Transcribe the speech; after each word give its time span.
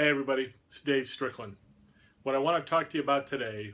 Hey 0.00 0.10
everybody, 0.10 0.54
it's 0.68 0.80
Dave 0.80 1.08
Strickland. 1.08 1.56
What 2.22 2.36
I 2.36 2.38
want 2.38 2.64
to 2.64 2.70
talk 2.70 2.88
to 2.90 2.96
you 2.96 3.02
about 3.02 3.26
today. 3.26 3.72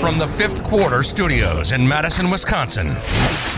From 0.00 0.18
the 0.18 0.26
fifth 0.26 0.64
quarter 0.64 1.04
studios 1.04 1.70
in 1.70 1.86
Madison, 1.86 2.28
Wisconsin, 2.28 2.96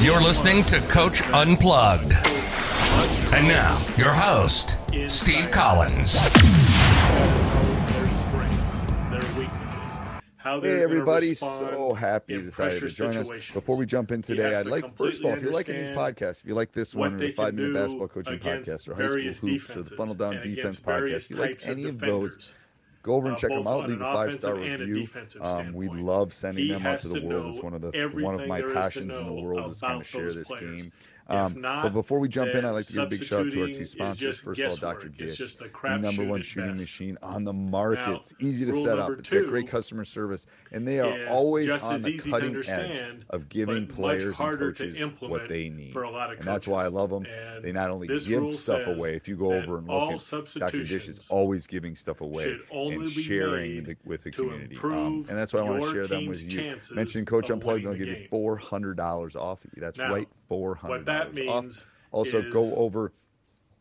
you're 0.03 0.21
listening 0.21 0.63
to 0.65 0.81
Coach 0.83 1.23
Unplugged. 1.33 2.13
And 3.33 3.49
now, 3.49 3.83
your 3.97 4.13
host, 4.13 4.79
Steve 5.07 5.51
Collins. 5.51 6.19
they're 10.61 10.79
hey, 10.79 10.83
everybody's 10.83 11.39
so 11.41 11.95
happy 11.95 12.51
to 12.51 12.89
join 12.89 13.17
us. 13.17 13.51
Before 13.51 13.77
we 13.77 13.87
jump 13.87 14.13
in 14.13 14.23
today, 14.23 14.55
I'd 14.55 14.65
to 14.65 14.71
like 14.71 14.97
first 14.97 15.21
of 15.21 15.27
all, 15.27 15.33
if 15.33 15.43
you're 15.43 15.53
liking 15.53 15.77
these 15.77 15.91
podcasts, 15.91 16.41
if 16.41 16.47
you 16.47 16.55
like 16.55 16.73
this 16.73 16.95
one, 16.95 17.17
the 17.17 17.33
five 17.33 17.55
minute 17.55 17.75
basketball 17.75 18.09
coaching 18.09 18.39
podcast, 18.39 18.89
or 18.89 18.95
high 18.95 19.33
school 19.33 19.51
hoops, 19.51 19.77
or 19.77 19.83
the 19.83 19.97
funnel 19.97 20.15
down 20.15 20.41
defense 20.43 20.81
podcast, 20.81 21.17
if 21.25 21.31
you 21.31 21.37
like 21.37 21.67
any 21.67 21.85
of 21.85 21.99
those 21.99 22.55
go 23.03 23.15
over 23.15 23.29
and 23.29 23.37
uh, 23.37 23.39
check 23.39 23.51
them 23.51 23.67
out. 23.67 23.89
Leave 23.89 24.01
a 24.01 24.13
five 24.13 24.35
star 24.35 24.57
review. 24.57 25.07
Um, 25.41 25.73
we 25.73 25.89
love 25.89 26.33
sending 26.33 26.65
he 26.65 26.73
them 26.73 26.87
out 26.87 27.01
to 27.01 27.09
the 27.09 27.21
world. 27.21 27.55
It's 27.55 27.63
one 27.63 27.75
of 27.75 27.83
the 27.83 28.11
one 28.15 28.41
of 28.41 28.49
my 28.49 28.63
passions 28.63 29.13
in 29.15 29.27
the 29.27 29.33
world 29.33 29.71
is 29.71 29.81
kind 29.81 30.01
of 30.01 30.07
share 30.07 30.33
this 30.33 30.49
players. 30.49 30.83
game 30.83 30.93
um, 31.27 31.61
not, 31.61 31.85
but 31.85 31.93
before 31.95 32.19
we 32.19 32.29
jump 32.29 32.55
in, 32.55 32.65
I'd 32.67 32.71
like 32.73 32.85
to 32.87 32.93
give 32.93 33.03
a 33.03 33.07
big 33.07 33.25
shout 33.25 33.47
out 33.47 33.53
to 33.53 33.63
our 33.63 33.69
two 33.69 33.87
sponsors. 33.87 34.41
First 34.41 34.61
of 34.61 34.71
all, 34.71 34.77
Dr. 34.77 35.09
Dish, 35.09 35.41
it's 35.41 35.55
the, 35.55 35.71
the, 35.73 35.97
number 35.97 36.25
one 36.25 36.43
shooting 36.43 36.77
machine 36.77 37.17
on 37.23 37.45
the 37.45 37.53
market. 37.53 38.01
Now, 38.07 38.17
it's 38.17 38.35
easy 38.41 38.67
to 38.67 38.73
set 38.83 38.99
up. 38.99 39.11
It's 39.19 39.29
got 39.31 39.47
great 39.47 39.69
customer 39.69 40.05
service, 40.05 40.47
and 40.71 40.87
they 40.87 41.01
are 41.01 41.29
always 41.29 41.67
on 41.71 42.03
the 42.03 42.19
cutting 42.19 42.57
edge 42.69 43.25
of 43.31 43.49
giving 43.49 43.87
players 43.87 44.25
and 44.25 44.59
coaches 44.59 44.95
what 45.21 45.49
they 45.49 45.71
need. 45.71 45.95
and 45.97 46.45
that's 46.47 46.67
why 46.69 46.85
I 46.85 46.89
love 46.89 47.09
them. 47.11 47.25
And 47.57 47.65
they 47.65 47.73
not 47.73 47.91
only 47.91 48.09
give 48.09 48.55
stuff 48.59 48.87
away. 48.87 49.17
If 49.17 49.27
you 49.29 49.37
go 49.37 49.53
over 49.53 49.79
and 49.79 49.87
look, 49.89 50.13
at 50.13 50.55
Dr. 50.61 50.79
Dish 50.85 51.09
is 51.09 51.27
always 51.31 51.67
giving 51.67 51.95
stuff 51.95 52.21
away 52.21 52.59
and 53.01 53.09
sharing 53.11 53.85
the, 53.85 53.97
with 54.05 54.23
the 54.23 54.31
community. 54.31 54.77
Um, 54.83 55.25
and 55.31 55.39
that's 55.39 55.53
why 55.55 55.61
I 55.61 55.63
want 55.63 55.83
to 55.83 55.91
share 55.93 56.05
them 56.05 56.27
with 56.27 56.53
you. 56.53 56.77
Mention 56.95 57.25
Coach 57.25 57.49
Unplugged, 57.51 57.85
they'll 57.85 57.95
give 57.95 58.09
you 58.09 58.27
four 58.31 58.57
hundred 58.59 58.97
dollars 58.99 59.37
off. 59.37 59.61
That's 59.77 59.99
right, 59.99 60.29
four 60.49 60.75
hundred 60.75 61.05
that 61.15 61.35
means 61.35 61.79
off. 61.79 61.89
Also, 62.13 62.43
go 62.51 62.75
over 62.77 63.13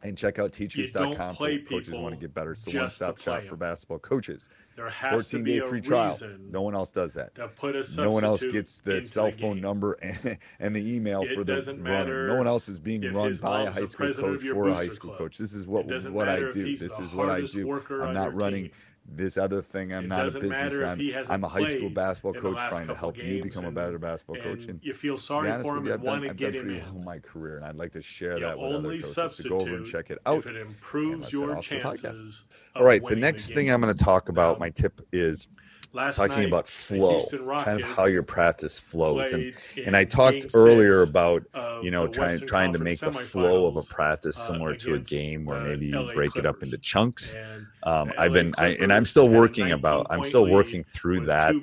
and 0.01 0.17
check 0.17 0.39
out 0.39 0.51
teachhoops.com. 0.51 1.35
Coaches 1.35 1.93
want 1.93 2.13
to 2.13 2.19
get 2.19 2.33
better. 2.33 2.55
So 2.55 2.79
one 2.79 2.89
stop 2.89 3.19
shop 3.19 3.43
for 3.43 3.55
basketball 3.55 3.99
coaches. 3.99 4.47
There 4.75 4.89
has 4.89 5.27
14 5.27 5.39
to 5.39 5.43
be 5.43 5.59
day 5.59 5.67
free 5.67 5.81
trial. 5.81 6.17
No 6.49 6.63
one 6.63 6.73
else 6.73 6.91
does 6.91 7.13
that. 7.13 7.35
To 7.35 7.47
put 7.47 7.75
a 7.75 7.85
no 7.95 8.09
one 8.09 8.23
else 8.23 8.41
gets 8.41 8.79
the 8.79 9.03
cell 9.03 9.29
phone 9.31 9.61
number 9.61 9.93
and, 9.93 10.37
and 10.59 10.75
the 10.75 10.79
email 10.79 11.21
it 11.21 11.35
for 11.35 11.43
the 11.43 11.77
runner. 11.79 12.27
No 12.27 12.35
one 12.35 12.47
else 12.47 12.67
is 12.67 12.79
being 12.79 13.01
run 13.13 13.35
by 13.35 13.63
a 13.63 13.71
high 13.71 13.85
school 13.85 14.13
coach 14.13 14.41
for 14.41 14.69
a 14.69 14.73
high 14.73 14.87
school 14.87 15.09
club. 15.11 15.17
coach. 15.19 15.37
This 15.37 15.53
is 15.53 15.67
what 15.67 15.85
what 16.11 16.27
I 16.27 16.39
do. 16.39 16.75
This 16.75 16.99
is 16.99 17.13
what 17.13 17.29
I 17.29 17.41
do. 17.41 17.71
I'm 18.01 18.13
not 18.13 18.33
running. 18.33 18.63
Team 18.63 18.71
this 19.05 19.37
other 19.37 19.61
thing. 19.61 19.93
I'm 19.93 20.05
it 20.05 20.07
not 20.07 20.27
a 20.27 20.39
businessman. 20.39 21.25
I'm 21.29 21.43
a 21.43 21.47
high 21.47 21.69
school 21.69 21.89
basketball 21.89 22.33
coach 22.33 22.57
trying 22.69 22.87
to 22.87 22.95
help 22.95 23.17
you 23.17 23.41
become 23.41 23.65
and, 23.65 23.77
a 23.77 23.81
better 23.81 23.99
basketball 23.99 24.37
coach. 24.37 24.65
And 24.65 24.79
you 24.83 24.93
feel 24.93 25.17
sorry 25.17 25.51
for 25.61 25.77
him 25.77 25.85
and 25.85 25.93
I've 25.93 26.01
want 26.01 26.21
done, 26.21 26.23
to 26.23 26.29
I've 26.29 26.37
get 26.37 26.55
him 26.55 26.67
well 26.67 26.97
in. 26.97 27.03
my 27.03 27.19
career, 27.19 27.57
and 27.57 27.65
I'd 27.65 27.75
like 27.75 27.93
to 27.93 28.01
share 28.01 28.39
that 28.39 28.57
with 28.57 28.73
only 28.73 28.97
other 28.99 29.07
coaches. 29.07 29.37
To 29.37 29.49
go 29.49 29.59
over 29.59 29.75
and 29.75 29.85
check 29.85 30.09
it 30.09 30.19
out. 30.25 30.39
If 30.39 30.47
it 30.47 30.57
improves 30.57 31.31
your 31.31 31.59
chances. 31.61 32.45
All 32.75 32.83
right, 32.83 33.03
the 33.05 33.15
next 33.15 33.47
the 33.47 33.55
thing 33.55 33.69
I'm 33.71 33.81
going 33.81 33.95
to 33.95 34.03
talk 34.03 34.29
about, 34.29 34.59
my 34.59 34.69
tip 34.69 35.05
is– 35.11 35.47
Last 35.93 36.15
talking 36.15 36.45
about 36.45 36.67
flow, 36.67 37.23
kind 37.63 37.79
of 37.79 37.87
how 37.87 38.05
your 38.05 38.23
practice 38.23 38.79
flows, 38.79 39.31
and 39.31 39.53
and 39.85 39.95
I 39.95 40.05
talked 40.05 40.47
earlier 40.55 41.03
about 41.03 41.43
you 41.83 41.91
know 41.91 42.07
trying 42.07 42.39
trying 42.39 42.73
to 42.73 42.79
make 42.79 42.99
the 42.99 43.11
flow 43.11 43.67
of 43.67 43.77
a 43.77 43.83
practice 43.83 44.35
similar 44.35 44.71
uh, 44.71 44.77
to 44.77 44.95
a 44.95 44.99
game 44.99 45.45
where 45.45 45.61
maybe 45.61 45.85
you 45.85 45.99
LA 45.99 46.13
break 46.15 46.31
Clippers. 46.31 46.45
it 46.45 46.49
up 46.49 46.63
into 46.63 46.79
chunks. 46.79 47.35
Um, 47.83 48.11
I've 48.17 48.33
been 48.33 48.55
I, 48.57 48.69
and 48.69 48.91
I'm 48.91 49.05
still 49.05 49.29
working 49.29 49.71
about 49.71 50.07
I'm 50.09 50.23
still 50.23 50.47
working 50.47 50.83
through 50.93 51.27
that 51.27 51.53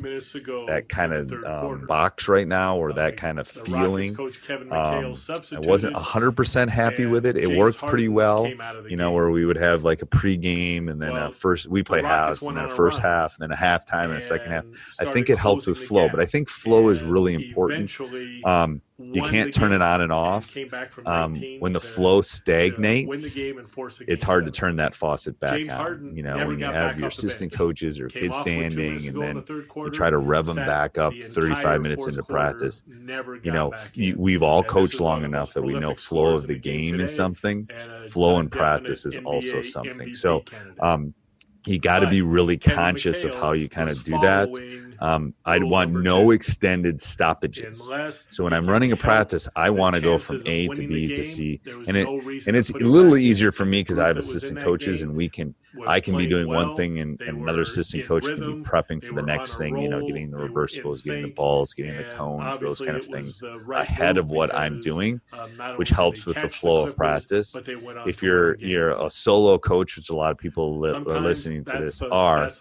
that 0.69 0.89
kind 0.89 1.13
of 1.13 1.33
um, 1.45 1.87
box 1.87 2.29
right 2.29 2.47
now 2.47 2.77
or 2.77 2.93
that 2.93 3.17
kind 3.17 3.41
of 3.41 3.49
feeling. 3.49 4.17
Um, 4.71 5.15
I 5.53 5.59
wasn't 5.59 5.95
100 5.95 6.33
percent 6.33 6.71
happy 6.71 7.07
with 7.07 7.27
it. 7.27 7.37
It 7.37 7.47
James 7.47 7.59
worked 7.59 7.79
pretty 7.79 8.09
well, 8.09 8.47
you 8.89 8.97
know, 8.97 9.11
where 9.11 9.31
we 9.31 9.45
would 9.45 9.59
have 9.59 9.83
like 9.83 10.03
a 10.03 10.07
pregame 10.07 10.89
and 10.89 11.03
then 11.03 11.17
a 11.17 11.33
first 11.33 11.67
we 11.67 11.83
play 11.83 12.01
halves 12.01 12.43
and 12.43 12.57
then 12.57 12.67
a 12.67 12.69
first 12.69 13.01
half 13.01 13.37
and 13.37 13.43
then 13.43 13.51
a 13.51 13.61
halftime 13.61 14.15
and 14.15 14.20
the 14.21 14.27
second 14.27 14.53
half. 14.53 14.65
I 15.01 15.05
think 15.05 15.31
it 15.31 15.39
helps 15.39 15.67
with 15.67 15.79
flow, 15.79 16.09
but 16.09 16.21
I 16.21 16.27
think 16.27 16.49
flow 16.49 16.89
is 16.89 17.03
really 17.03 17.35
important. 17.35 17.97
Um, 18.45 18.83
you 19.01 19.23
can't 19.23 19.53
turn 19.53 19.73
it 19.73 19.81
on 19.81 20.03
and 20.03 20.13
off. 20.13 20.57
Um, 21.07 21.35
when 21.59 21.73
the 21.73 21.81
flow 21.81 22.21
stagnates, 22.21 23.37
it's 24.07 24.23
hard 24.23 24.45
to 24.45 24.51
turn 24.51 24.77
that 24.77 24.95
faucet 24.95 25.41
back 25.41 25.71
on. 25.71 26.13
You 26.15 26.23
know, 26.23 26.47
when 26.47 26.59
you 26.59 26.67
have 26.67 26.99
your 26.99 27.09
assistant 27.09 27.53
coaches 27.53 27.99
or 27.99 28.09
kids 28.09 28.37
standing, 28.37 29.07
and 29.09 29.23
then 29.23 29.45
you 29.77 29.91
try 29.91 30.11
to 30.11 30.19
rev 30.19 30.47
them 30.47 30.57
back 30.57 30.99
up 30.99 31.15
35 31.15 31.81
minutes 31.81 32.07
into 32.07 32.23
practice. 32.23 32.85
You 33.43 33.53
know, 33.53 33.73
we've 34.17 34.43
all 34.43 34.63
coached 34.63 35.01
long 35.01 35.25
enough 35.25 35.55
that 35.55 35.63
we 35.63 35.79
know 35.79 35.95
flow 35.95 36.35
of 36.35 36.47
the 36.47 36.57
game 36.57 37.01
is 37.01 37.15
something. 37.15 37.69
Flow 38.11 38.39
in 38.39 38.51
practice 38.51 39.07
is 39.07 39.17
also 39.25 39.63
something. 39.63 40.15
So, 40.15 40.45
you 41.67 41.79
got 41.79 42.01
to 42.01 42.07
be 42.07 42.23
really 42.23 42.57
conscious 42.57 43.25
of 43.25 43.35
how 43.35 43.53
you 43.53 43.69
kind 43.69 43.91
of 43.91 44.03
do 44.05 44.13
that. 44.21 44.49
Um, 45.01 45.35
I'd 45.45 45.65
want 45.65 45.93
no 45.93 46.27
10. 46.27 46.33
extended 46.33 47.01
stoppages. 47.03 47.95
So 48.31 48.45
when 48.45 48.53
I'm 48.53 48.69
running 48.69 48.93
a 48.93 48.97
practice, 48.97 49.49
I 49.57 49.71
want 49.71 49.95
to 49.97 50.01
go 50.01 50.19
from 50.19 50.41
A 50.45 50.69
to 50.71 50.83
B 50.83 51.09
game, 51.09 51.11
to 51.11 51.23
C, 51.25 51.61
and 51.87 51.97
it 51.97 52.11
no 52.11 52.21
and 52.47 52.57
it's 52.57 52.71
a 52.71 52.85
little 52.85 53.17
easier 53.17 53.53
for 53.53 53.65
me 53.65 53.81
because 53.81 53.99
I 53.99 54.07
have 54.09 54.19
assistant 54.19 54.61
coaches, 54.61 55.03
and 55.03 55.15
we 55.15 55.29
can 55.31 55.55
I 55.87 56.01
can 56.01 56.17
be 56.17 56.27
doing 56.27 56.47
well, 56.47 56.57
one 56.57 56.71
thing, 56.71 56.99
and, 57.01 57.21
and 57.27 57.39
another 57.39 57.63
assistant 57.63 58.05
coach 58.05 58.29
rhythm, 58.29 58.35
can 58.35 58.45
be 58.45 58.57
prepping 58.57 59.05
for 59.05 59.15
the 59.15 59.23
next 59.23 59.57
thing. 59.57 59.75
Roll, 59.75 59.83
you 59.83 59.89
know, 59.89 60.03
getting 60.03 60.31
the 60.31 60.37
reversibles, 60.37 61.03
getting 61.03 61.23
the 61.23 61.29
balls, 61.29 61.73
getting 61.75 61.97
the 61.97 62.05
cones, 62.05 62.59
those 62.59 62.81
kind 62.81 62.97
of 62.97 63.05
things 63.05 63.45
ahead 63.77 64.17
of 64.19 64.31
what 64.31 64.55
I'm 64.57 64.79
doing, 64.79 65.21
which 65.77 65.91
helps 65.91 66.27
with 66.27 66.41
the 66.41 66.49
flow 66.49 66.83
of 66.83 66.95
practice. 66.97 67.59
If 68.05 68.23
you're 68.23 68.57
you're 68.61 68.91
a 68.93 69.11
solo 69.11 69.59
coach, 69.59 69.97
which 69.97 70.11
a 70.11 70.15
lot 70.15 70.33
of 70.33 70.39
people 70.39 70.85
are 71.07 71.21
listening 71.21 71.65
to 71.67 71.77
this 71.77 72.03
are, 72.11 72.55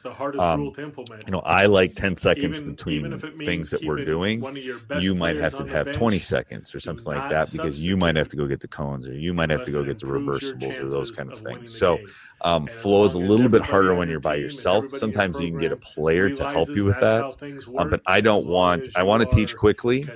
you 1.25 1.31
know, 1.31 1.39
I 1.39 1.65
like 1.67 1.95
ten 1.95 2.15
seconds 2.29 2.57
even, 2.59 2.71
between 2.71 3.05
even 3.05 3.37
things 3.45 3.69
that 3.71 3.83
we're 3.83 4.03
doing, 4.05 4.43
you 4.99 5.15
might 5.15 5.37
have 5.37 5.55
to 5.55 5.65
have 5.65 5.85
bench, 5.85 5.97
20 5.97 6.19
seconds 6.19 6.75
or 6.75 6.79
something 6.79 7.05
like 7.05 7.29
that 7.29 7.51
because 7.51 7.83
you 7.83 7.97
might 7.97 8.15
have 8.15 8.27
to 8.29 8.35
go 8.35 8.45
get 8.47 8.59
the 8.59 8.67
cones 8.67 9.07
or 9.07 9.13
you 9.13 9.33
might 9.33 9.49
have 9.49 9.63
to 9.65 9.71
go 9.71 9.83
get 9.83 9.99
the 9.99 10.05
reversibles 10.05 10.79
or 10.79 10.89
those 10.89 11.11
kind 11.11 11.31
of, 11.31 11.39
of 11.39 11.43
things. 11.43 11.77
So, 11.77 11.97
um, 12.41 12.67
flow 12.67 13.03
is 13.03 13.15
a 13.15 13.19
little 13.19 13.49
bit 13.49 13.61
harder 13.61 13.93
when 13.93 14.09
you're 14.09 14.19
by 14.19 14.35
yourself. 14.35 14.89
Sometimes 14.91 15.39
you 15.41 15.49
can 15.49 15.59
get 15.59 15.71
a 15.71 15.77
player 15.77 16.29
to 16.29 16.49
help 16.49 16.69
you 16.69 16.85
with 16.85 16.99
that. 17.01 17.35
Um, 17.77 17.89
but 17.89 18.01
I 18.05 18.21
don't 18.21 18.47
want, 18.47 18.87
I 18.95 19.03
want 19.03 19.29
to 19.29 19.35
teach 19.35 19.55
quickly. 19.57 20.07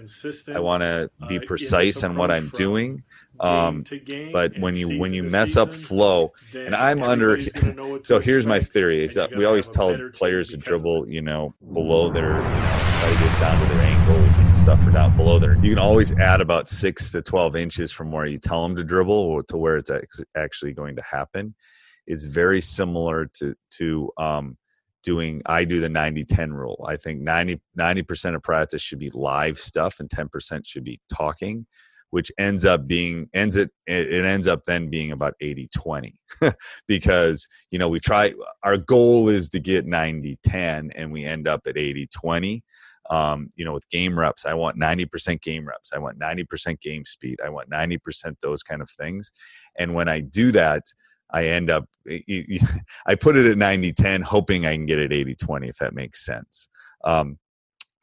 I 0.53 0.59
want 0.59 0.81
to 0.81 1.09
be 1.27 1.39
precise 1.39 2.03
on 2.03 2.15
what 2.15 2.31
I'm 2.31 2.47
doing 2.49 3.03
um, 3.39 3.83
game 3.83 4.31
but 4.31 4.57
when 4.59 4.75
you 4.75 4.99
when 4.99 5.13
you 5.13 5.23
mess 5.23 5.49
season, 5.49 5.61
up 5.63 5.73
flow 5.73 6.31
and 6.53 6.75
i'm 6.75 7.01
under 7.01 7.39
so 8.03 8.19
here's 8.19 8.45
my 8.45 8.59
theory 8.59 9.03
is 9.05 9.17
we 9.35 9.45
always 9.45 9.67
tell 9.67 9.97
players 10.13 10.49
to 10.49 10.57
dribble 10.57 11.09
you 11.09 11.21
know 11.21 11.53
below 11.73 12.11
their 12.11 12.41
sighted 13.01 13.39
down 13.39 13.59
to 13.61 13.73
their 13.73 13.83
ankles 13.83 14.37
and 14.37 14.55
stuff 14.55 14.79
or 14.87 14.91
down 14.91 15.15
below 15.17 15.39
there 15.39 15.53
you 15.63 15.69
can 15.69 15.79
always 15.79 16.11
add 16.19 16.41
about 16.41 16.67
six 16.67 17.11
to 17.11 17.21
12 17.21 17.55
inches 17.55 17.91
from 17.91 18.11
where 18.11 18.25
you 18.25 18.37
tell 18.37 18.63
them 18.63 18.75
to 18.75 18.83
dribble 18.83 19.43
to 19.43 19.57
where 19.57 19.77
it's 19.77 19.91
actually 20.35 20.73
going 20.73 20.95
to 20.95 21.01
happen. 21.01 21.55
It's 22.05 22.25
very 22.25 22.61
similar 22.61 23.27
to 23.37 23.55
to 23.77 24.11
um, 24.17 24.57
doing 25.03 25.41
i 25.45 25.63
do 25.63 25.79
the 25.79 25.87
90-10 25.87 26.53
rule. 26.53 26.85
I 26.87 26.97
think 26.97 27.21
90 27.21 27.59
percent 28.03 28.35
of 28.35 28.43
practice 28.43 28.81
should 28.81 28.99
be 28.99 29.09
live 29.11 29.59
stuff 29.59 29.99
and 29.99 30.09
10% 30.09 30.65
should 30.65 30.83
be 30.83 30.99
talking 31.13 31.65
which 32.13 32.31
ends 32.37 32.63
up 32.63 32.85
being 32.85 33.27
ends 33.33 33.55
it 33.55 33.71
it 33.87 34.23
ends 34.23 34.45
up 34.45 34.61
then 34.67 34.87
being 34.87 35.11
about 35.11 35.33
80-20 35.41 36.13
because 36.87 37.47
you 37.71 37.79
know 37.79 37.89
we 37.89 37.99
try 37.99 38.35
our 38.61 38.77
goal 38.77 39.29
is 39.29 39.49
to 39.49 39.59
get 39.59 39.87
90-10 39.87 40.91
and 40.93 41.11
we 41.11 41.25
end 41.25 41.47
up 41.47 41.61
at 41.65 41.73
80-20 41.73 42.61
um, 43.09 43.49
you 43.55 43.65
know 43.65 43.73
with 43.73 43.89
game 43.89 44.17
reps 44.17 44.45
i 44.45 44.53
want 44.53 44.79
90% 44.79 45.41
game 45.41 45.67
reps. 45.67 45.91
I 45.91 45.97
want 45.97 46.19
90% 46.19 46.79
game 46.81 47.03
speed. 47.03 47.39
I 47.43 47.49
want 47.49 47.71
90% 47.71 48.35
those 48.41 48.61
kind 48.61 48.83
of 48.83 48.91
things. 48.91 49.31
And 49.79 49.95
when 49.95 50.07
i 50.07 50.19
do 50.19 50.51
that 50.51 50.83
I 51.31 51.47
end 51.47 51.71
up, 51.71 51.85
I 53.07 53.15
put 53.15 53.35
it 53.35 53.47
at 53.47 53.57
90 53.57 53.91
10, 53.93 54.21
hoping 54.21 54.67
I 54.67 54.75
can 54.75 54.85
get 54.85 54.99
it 54.99 55.11
80 55.11 55.33
20, 55.33 55.67
if 55.67 55.77
that 55.77 55.95
makes 55.95 56.23
sense. 56.23 56.69
Um, 57.03 57.39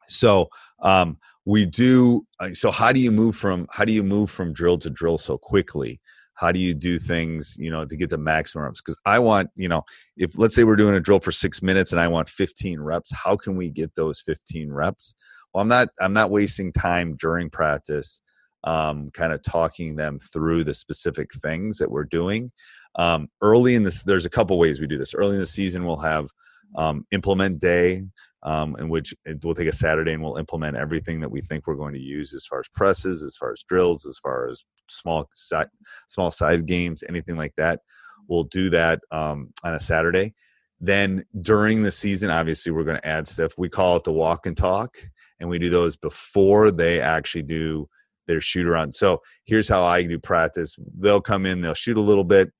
so, 0.09 0.49
um, 0.81 1.17
we 1.45 1.65
do 1.65 2.25
uh, 2.39 2.53
so 2.53 2.71
how 2.71 2.91
do 2.91 2.99
you 2.99 3.11
move 3.11 3.35
from 3.35 3.67
how 3.71 3.85
do 3.85 3.91
you 3.91 4.03
move 4.03 4.29
from 4.29 4.53
drill 4.53 4.77
to 4.79 4.89
drill 4.89 5.17
so 5.17 5.37
quickly? 5.37 5.99
How 6.35 6.51
do 6.51 6.59
you 6.59 6.73
do 6.73 6.97
things 6.97 7.55
you 7.59 7.71
know 7.71 7.85
to 7.85 7.95
get 7.95 8.09
the 8.09 8.17
maximum 8.17 8.65
reps? 8.65 8.81
Because 8.81 8.99
i 9.05 9.19
want 9.19 9.49
you 9.55 9.67
know 9.67 9.83
if 10.17 10.37
let's 10.37 10.55
say 10.55 10.63
we're 10.63 10.75
doing 10.75 10.95
a 10.95 10.99
drill 10.99 11.19
for 11.19 11.31
six 11.31 11.61
minutes 11.61 11.91
and 11.91 12.01
i 12.01 12.07
want 12.07 12.29
15 12.29 12.79
reps 12.79 13.11
how 13.11 13.35
can 13.35 13.55
we 13.55 13.69
get 13.69 13.93
those 13.95 14.21
15 14.21 14.71
reps? 14.71 15.13
Well 15.53 15.61
i'm 15.61 15.67
not 15.67 15.89
i'm 15.99 16.13
not 16.13 16.31
wasting 16.31 16.71
time 16.73 17.15
during 17.17 17.49
practice 17.49 18.21
um, 18.63 19.09
kind 19.11 19.33
of 19.33 19.41
talking 19.43 19.95
them 19.95 20.19
through 20.19 20.63
the 20.63 20.73
specific 20.73 21.33
things 21.41 21.77
that 21.77 21.89
we're 21.89 22.05
doing. 22.05 22.51
Um, 22.95 23.29
early 23.41 23.75
in 23.75 23.83
this, 23.83 24.03
there's 24.03 24.25
a 24.25 24.29
couple 24.29 24.59
ways 24.59 24.79
we 24.79 24.87
do 24.87 24.97
this. 24.97 25.15
Early 25.15 25.35
in 25.35 25.39
the 25.39 25.45
season, 25.45 25.85
we'll 25.85 25.97
have 25.97 26.29
um, 26.75 27.05
implement 27.11 27.59
day, 27.59 28.05
um, 28.43 28.75
in 28.79 28.89
which 28.89 29.13
we'll 29.43 29.53
take 29.53 29.67
a 29.67 29.73
Saturday 29.73 30.13
and 30.13 30.23
we'll 30.23 30.37
implement 30.37 30.77
everything 30.77 31.19
that 31.19 31.31
we 31.31 31.41
think 31.41 31.67
we're 31.67 31.75
going 31.75 31.93
to 31.93 31.99
use 31.99 32.33
as 32.33 32.45
far 32.45 32.59
as 32.59 32.67
presses, 32.69 33.23
as 33.23 33.37
far 33.37 33.51
as 33.51 33.63
drills, 33.63 34.05
as 34.05 34.17
far 34.17 34.47
as 34.47 34.63
small 34.89 35.29
side, 35.33 35.67
small 36.07 36.31
side 36.31 36.65
games, 36.65 37.03
anything 37.07 37.37
like 37.37 37.53
that. 37.57 37.81
We'll 38.27 38.45
do 38.45 38.69
that 38.71 38.99
um, 39.11 39.53
on 39.63 39.75
a 39.75 39.79
Saturday. 39.79 40.33
Then 40.79 41.23
during 41.41 41.83
the 41.83 41.91
season, 41.91 42.31
obviously, 42.31 42.71
we're 42.71 42.83
going 42.83 42.99
to 42.99 43.07
add 43.07 43.27
stuff. 43.27 43.51
We 43.57 43.69
call 43.69 43.97
it 43.97 44.03
the 44.03 44.11
walk 44.11 44.47
and 44.47 44.57
talk, 44.57 44.97
and 45.39 45.47
we 45.47 45.59
do 45.59 45.69
those 45.69 45.95
before 45.95 46.71
they 46.71 46.99
actually 46.99 47.43
do 47.43 47.87
their 48.27 48.41
shoot 48.41 48.65
around. 48.65 48.93
So 48.95 49.21
here's 49.45 49.67
how 49.67 49.83
I 49.83 50.01
do 50.03 50.17
practice. 50.17 50.75
They'll 50.97 51.21
come 51.21 51.45
in, 51.45 51.61
they'll 51.61 51.73
shoot 51.73 51.97
a 51.97 52.01
little 52.01 52.23
bit 52.23 52.51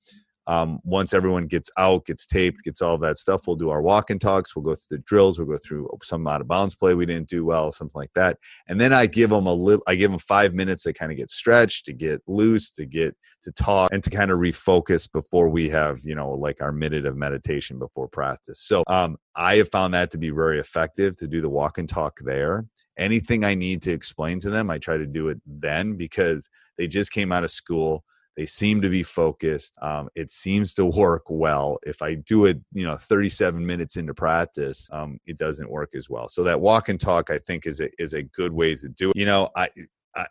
um, 0.46 0.80
once 0.82 1.14
everyone 1.14 1.46
gets 1.46 1.70
out, 1.76 2.06
gets 2.06 2.26
taped, 2.26 2.64
gets 2.64 2.82
all 2.82 2.98
that 2.98 3.16
stuff, 3.16 3.46
we'll 3.46 3.56
do 3.56 3.70
our 3.70 3.80
walk 3.80 4.10
and 4.10 4.20
talks. 4.20 4.56
We'll 4.56 4.64
go 4.64 4.74
through 4.74 4.98
the 4.98 5.02
drills. 5.04 5.38
We'll 5.38 5.46
go 5.46 5.56
through 5.56 5.88
some 6.02 6.26
out 6.26 6.40
of 6.40 6.48
bounds 6.48 6.74
play 6.74 6.94
we 6.94 7.06
didn't 7.06 7.28
do 7.28 7.44
well, 7.44 7.70
something 7.70 7.98
like 7.98 8.12
that. 8.14 8.38
And 8.66 8.80
then 8.80 8.92
I 8.92 9.06
give 9.06 9.30
them 9.30 9.46
a 9.46 9.54
little. 9.54 9.84
I 9.86 9.94
give 9.94 10.10
them 10.10 10.18
five 10.18 10.52
minutes 10.52 10.82
to 10.84 10.92
kind 10.92 11.12
of 11.12 11.18
get 11.18 11.30
stretched, 11.30 11.86
to 11.86 11.92
get 11.92 12.22
loose, 12.26 12.72
to 12.72 12.86
get 12.86 13.16
to 13.44 13.52
talk, 13.52 13.92
and 13.92 14.02
to 14.02 14.10
kind 14.10 14.30
of 14.30 14.38
refocus 14.38 15.10
before 15.10 15.48
we 15.48 15.68
have 15.70 16.00
you 16.02 16.14
know 16.14 16.32
like 16.32 16.60
our 16.60 16.72
minute 16.72 17.06
of 17.06 17.16
meditation 17.16 17.78
before 17.78 18.08
practice. 18.08 18.60
So 18.60 18.82
um, 18.88 19.16
I 19.36 19.56
have 19.56 19.70
found 19.70 19.94
that 19.94 20.10
to 20.12 20.18
be 20.18 20.30
very 20.30 20.58
effective 20.58 21.16
to 21.16 21.28
do 21.28 21.40
the 21.40 21.48
walk 21.48 21.78
and 21.78 21.88
talk 21.88 22.18
there. 22.24 22.66
Anything 22.98 23.44
I 23.44 23.54
need 23.54 23.80
to 23.82 23.92
explain 23.92 24.40
to 24.40 24.50
them, 24.50 24.70
I 24.70 24.78
try 24.78 24.96
to 24.96 25.06
do 25.06 25.28
it 25.28 25.40
then 25.46 25.96
because 25.96 26.48
they 26.76 26.86
just 26.86 27.12
came 27.12 27.32
out 27.32 27.44
of 27.44 27.50
school 27.50 28.04
they 28.36 28.46
seem 28.46 28.80
to 28.80 28.88
be 28.88 29.02
focused. 29.02 29.74
Um, 29.82 30.08
it 30.14 30.30
seems 30.30 30.74
to 30.76 30.86
work 30.86 31.24
well. 31.28 31.78
If 31.84 32.00
I 32.02 32.14
do 32.14 32.46
it, 32.46 32.60
you 32.72 32.84
know, 32.84 32.96
37 32.96 33.64
minutes 33.64 33.96
into 33.96 34.14
practice, 34.14 34.88
um, 34.92 35.18
it 35.26 35.36
doesn't 35.36 35.70
work 35.70 35.94
as 35.94 36.08
well. 36.08 36.28
So 36.28 36.42
that 36.44 36.60
walk 36.60 36.88
and 36.88 36.98
talk, 36.98 37.30
I 37.30 37.38
think, 37.38 37.66
is 37.66 37.80
a 37.80 37.90
is 38.02 38.14
a 38.14 38.22
good 38.22 38.52
way 38.52 38.74
to 38.74 38.88
do 38.88 39.10
it. 39.10 39.16
You 39.16 39.26
know, 39.26 39.50
I 39.56 39.68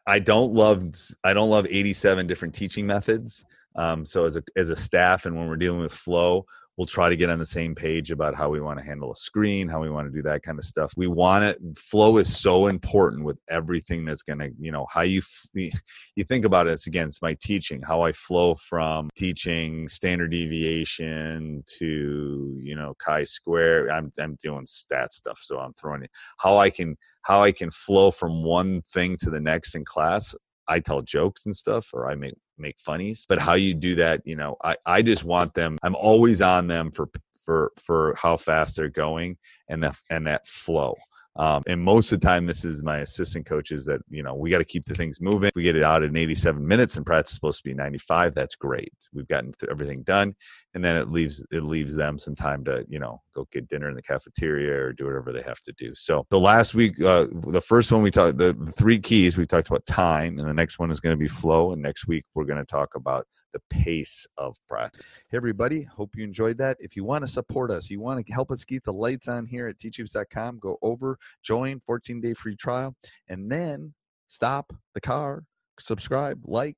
I, 0.05 0.19
don't 0.19 0.53
love 0.53 0.93
I 1.23 1.33
don't 1.33 1.49
love 1.49 1.67
87 1.69 2.27
different 2.27 2.53
teaching 2.53 2.85
methods. 2.85 3.43
Um, 3.75 4.05
so 4.05 4.25
as 4.25 4.35
a 4.35 4.43
as 4.55 4.69
a 4.69 4.75
staff, 4.75 5.25
and 5.25 5.35
when 5.35 5.47
we're 5.47 5.55
dealing 5.55 5.79
with 5.79 5.93
flow, 5.93 6.45
we'll 6.77 6.87
try 6.87 7.09
to 7.09 7.15
get 7.15 7.29
on 7.29 7.39
the 7.39 7.45
same 7.45 7.75
page 7.75 8.11
about 8.11 8.33
how 8.33 8.49
we 8.49 8.61
want 8.61 8.79
to 8.79 8.85
handle 8.85 9.11
a 9.11 9.15
screen, 9.15 9.67
how 9.67 9.81
we 9.81 9.89
want 9.89 10.07
to 10.07 10.13
do 10.13 10.21
that 10.21 10.41
kind 10.41 10.57
of 10.57 10.63
stuff. 10.63 10.93
We 10.95 11.07
want 11.07 11.43
it. 11.43 11.59
Flow 11.77 12.17
is 12.17 12.35
so 12.35 12.67
important 12.67 13.23
with 13.23 13.37
everything 13.49 14.05
that's 14.05 14.23
going 14.23 14.39
to, 14.39 14.49
you 14.59 14.71
know, 14.71 14.87
how 14.89 15.01
you 15.01 15.21
you 15.53 16.23
think 16.23 16.45
about 16.45 16.67
it. 16.67 16.73
It's 16.73 16.87
again, 16.87 17.07
it's 17.07 17.21
my 17.21 17.37
teaching, 17.41 17.81
how 17.81 18.01
I 18.01 18.11
flow 18.13 18.55
from 18.55 19.09
teaching 19.15 19.87
standard 19.87 20.31
deviation 20.31 21.63
to 21.79 22.57
you 22.61 22.75
know 22.75 22.93
chi 22.99 23.23
square. 23.23 23.91
I'm 23.91 24.11
I'm 24.19 24.37
doing 24.41 24.65
stat 24.65 25.13
stuff, 25.13 25.39
so 25.41 25.59
I'm 25.59 25.73
throwing 25.73 26.03
it. 26.03 26.11
How 26.37 26.57
I 26.57 26.69
can 26.69 26.97
how 27.23 27.41
I 27.43 27.51
can 27.51 27.69
flow 27.71 28.11
from 28.11 28.43
one 28.43 28.81
thing 28.81 29.17
to 29.17 29.29
the 29.29 29.39
next 29.39 29.75
in 29.75 29.85
class. 29.85 30.35
I 30.67 30.79
tell 30.79 31.01
jokes 31.01 31.45
and 31.45 31.55
stuff, 31.55 31.89
or 31.93 32.09
I 32.09 32.15
make 32.15 32.35
make 32.61 32.79
funnies. 32.79 33.25
But 33.27 33.39
how 33.39 33.53
you 33.53 33.73
do 33.73 33.95
that, 33.95 34.21
you 34.25 34.35
know, 34.35 34.57
I, 34.63 34.75
I 34.85 35.01
just 35.01 35.23
want 35.23 35.53
them. 35.53 35.77
I'm 35.83 35.95
always 35.95 36.41
on 36.41 36.67
them 36.67 36.91
for 36.91 37.09
for 37.45 37.71
for 37.77 38.15
how 38.15 38.37
fast 38.37 38.75
they're 38.75 38.89
going 38.89 39.37
and 39.67 39.83
that 39.83 39.97
and 40.09 40.27
that 40.27 40.47
flow. 40.47 40.95
Um, 41.37 41.63
and 41.65 41.81
most 41.81 42.11
of 42.11 42.19
the 42.19 42.27
time, 42.27 42.45
this 42.45 42.65
is 42.65 42.83
my 42.83 42.99
assistant 42.99 43.45
coaches 43.45 43.85
that, 43.85 44.01
you 44.09 44.21
know, 44.21 44.35
we 44.35 44.49
got 44.49 44.57
to 44.57 44.65
keep 44.65 44.83
the 44.85 44.93
things 44.93 45.21
moving. 45.21 45.51
We 45.55 45.63
get 45.63 45.77
it 45.77 45.83
out 45.83 46.03
in 46.03 46.15
87 46.17 46.65
minutes 46.65 46.97
and 46.97 47.05
practice 47.05 47.31
is 47.31 47.35
supposed 47.35 47.59
to 47.59 47.69
be 47.69 47.73
95. 47.73 48.35
That's 48.35 48.55
great. 48.55 48.93
We've 49.13 49.27
gotten 49.27 49.53
everything 49.69 50.03
done. 50.03 50.35
And 50.73 50.83
then 50.83 50.95
it 50.95 51.11
leaves, 51.11 51.43
it 51.51 51.63
leaves 51.63 51.95
them 51.95 52.17
some 52.17 52.35
time 52.35 52.63
to, 52.65 52.85
you 52.87 52.99
know, 52.99 53.21
go 53.35 53.47
get 53.51 53.67
dinner 53.67 53.89
in 53.89 53.95
the 53.95 54.01
cafeteria 54.01 54.73
or 54.73 54.93
do 54.93 55.05
whatever 55.05 55.33
they 55.33 55.41
have 55.41 55.59
to 55.61 55.73
do. 55.73 55.93
So 55.95 56.25
the 56.29 56.39
last 56.39 56.73
week, 56.73 57.01
uh, 57.01 57.27
the 57.47 57.61
first 57.61 57.91
one 57.91 58.01
we 58.01 58.11
talked, 58.11 58.37
the, 58.37 58.53
the 58.53 58.71
three 58.71 58.99
keys, 58.99 59.37
we 59.37 59.45
talked 59.45 59.67
about 59.67 59.85
time 59.85 60.39
and 60.39 60.47
the 60.47 60.53
next 60.53 60.79
one 60.79 60.89
is 60.89 60.99
going 60.99 61.13
to 61.13 61.19
be 61.19 61.27
flow. 61.27 61.73
And 61.73 61.81
next 61.81 62.07
week, 62.07 62.25
we're 62.35 62.45
going 62.45 62.59
to 62.59 62.65
talk 62.65 62.95
about 62.95 63.25
the 63.53 63.61
pace 63.69 64.25
of 64.37 64.55
practice. 64.67 65.01
Hey, 65.29 65.37
everybody. 65.37 65.83
Hope 65.83 66.15
you 66.15 66.23
enjoyed 66.23 66.57
that. 66.59 66.77
If 66.79 66.95
you 66.95 67.03
want 67.03 67.23
to 67.23 67.27
support 67.27 67.71
us, 67.71 67.89
you 67.89 67.99
want 67.99 68.25
to 68.25 68.33
help 68.33 68.51
us 68.51 68.63
keep 68.63 68.83
the 68.83 68.93
lights 68.93 69.27
on 69.27 69.45
here 69.45 69.67
at 69.67 69.77
teachhoops.com, 69.77 70.59
go 70.59 70.77
over, 70.81 71.17
join 71.43 71.81
14 71.85 72.21
day 72.21 72.33
free 72.33 72.55
trial, 72.55 72.95
and 73.27 73.51
then 73.51 73.93
stop 74.27 74.73
the 74.93 75.01
car, 75.01 75.43
subscribe, 75.79 76.39
like, 76.45 76.77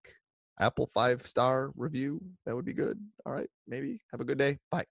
Apple 0.59 0.89
five 0.93 1.25
star 1.25 1.71
review. 1.75 2.21
That 2.45 2.55
would 2.55 2.65
be 2.65 2.73
good. 2.73 2.99
All 3.25 3.33
right. 3.33 3.49
Maybe. 3.67 4.01
Have 4.11 4.21
a 4.21 4.25
good 4.25 4.37
day. 4.37 4.59
Bye. 4.71 4.85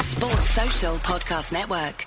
Sports 0.00 0.50
Social 0.50 0.94
Podcast 0.96 1.52
Network. 1.52 2.06